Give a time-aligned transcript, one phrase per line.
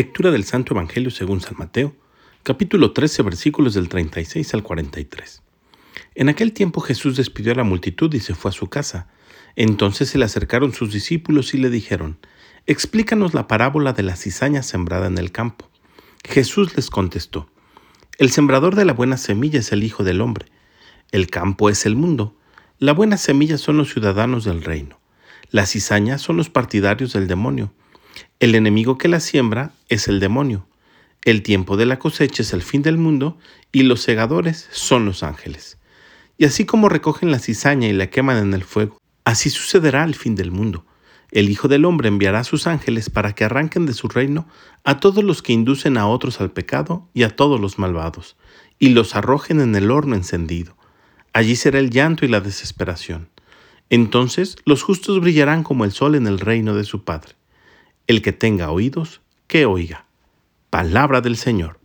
[0.00, 1.94] Lectura del Santo Evangelio según San Mateo,
[2.42, 5.42] capítulo 13, versículos del 36 al 43.
[6.14, 9.08] En aquel tiempo Jesús despidió a la multitud y se fue a su casa.
[9.56, 12.16] Entonces se le acercaron sus discípulos y le dijeron,
[12.66, 15.68] Explícanos la parábola de la cizaña sembrada en el campo.
[16.24, 17.50] Jesús les contestó,
[18.16, 20.46] El sembrador de la buena semilla es el Hijo del Hombre.
[21.12, 22.34] El campo es el mundo.
[22.78, 24.98] La buena semilla son los ciudadanos del reino.
[25.50, 27.74] La cizaña son los partidarios del demonio.
[28.40, 30.66] El enemigo que la siembra es el demonio.
[31.26, 33.36] El tiempo de la cosecha es el fin del mundo
[33.70, 35.76] y los segadores son los ángeles.
[36.38, 40.14] Y así como recogen la cizaña y la queman en el fuego, así sucederá al
[40.14, 40.86] fin del mundo.
[41.30, 44.48] El Hijo del Hombre enviará a sus ángeles para que arranquen de su reino
[44.84, 48.38] a todos los que inducen a otros al pecado y a todos los malvados,
[48.78, 50.78] y los arrojen en el horno encendido.
[51.34, 53.28] Allí será el llanto y la desesperación.
[53.90, 57.34] Entonces los justos brillarán como el sol en el reino de su Padre.
[58.10, 60.04] El que tenga oídos, que oiga.
[60.68, 61.78] Palabra del Señor.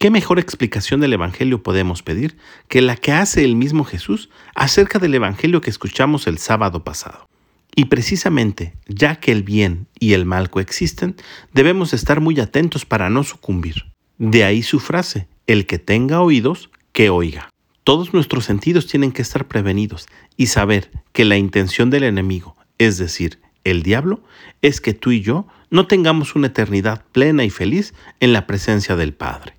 [0.00, 4.98] ¿Qué mejor explicación del Evangelio podemos pedir que la que hace el mismo Jesús acerca
[4.98, 7.28] del Evangelio que escuchamos el sábado pasado?
[7.76, 11.14] Y precisamente, ya que el bien y el mal coexisten,
[11.54, 13.92] debemos estar muy atentos para no sucumbir.
[14.18, 17.48] De ahí su frase, el que tenga oídos, que oiga.
[17.84, 22.98] Todos nuestros sentidos tienen que estar prevenidos y saber que la intención del enemigo, es
[22.98, 24.22] decir, el diablo,
[24.62, 28.96] es que tú y yo no tengamos una eternidad plena y feliz en la presencia
[28.96, 29.54] del Padre.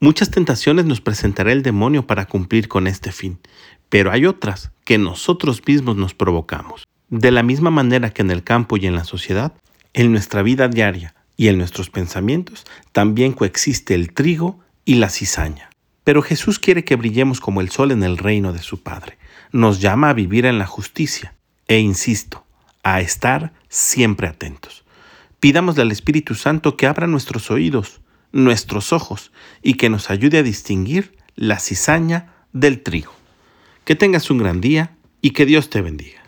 [0.00, 3.38] Muchas tentaciones nos presentará el demonio para cumplir con este fin,
[3.88, 6.84] pero hay otras que nosotros mismos nos provocamos.
[7.08, 9.54] De la misma manera que en el campo y en la sociedad,
[9.94, 15.70] en nuestra vida diaria y en nuestros pensamientos también coexiste el trigo y la cizaña.
[16.02, 19.16] Pero Jesús quiere que brillemos como el sol en el reino de su Padre.
[19.52, 21.34] Nos llama a vivir en la justicia.
[21.66, 22.43] E insisto,
[22.84, 24.84] a estar siempre atentos.
[25.40, 28.00] Pidamos al Espíritu Santo que abra nuestros oídos,
[28.32, 29.32] nuestros ojos
[29.62, 33.12] y que nos ayude a distinguir la cizaña del trigo.
[33.84, 36.23] Que tengas un gran día y que Dios te bendiga.